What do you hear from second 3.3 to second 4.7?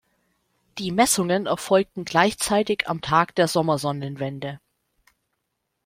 der Sommersonnenwende.